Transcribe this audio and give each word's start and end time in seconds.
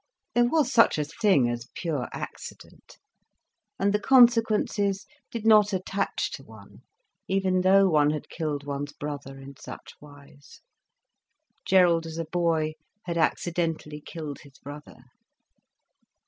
There 0.33 0.49
was 0.49 0.73
such 0.73 0.97
a 0.97 1.03
thing 1.03 1.47
as 1.47 1.67
pure 1.75 2.07
accident, 2.11 2.97
and 3.77 3.93
the 3.93 3.99
consequences 3.99 5.05
did 5.29 5.45
not 5.45 5.73
attach 5.73 6.31
to 6.31 6.43
one, 6.43 6.81
even 7.27 7.61
though 7.61 7.87
one 7.87 8.09
had 8.09 8.27
killed 8.27 8.65
one's 8.65 8.93
brother 8.93 9.37
in 9.39 9.57
such 9.57 9.93
wise. 10.01 10.61
Gerald 11.65 12.07
as 12.07 12.17
a 12.17 12.25
boy 12.25 12.73
had 13.03 13.19
accidentally 13.19 14.01
killed 14.03 14.39
his 14.39 14.57
brother. 14.57 15.03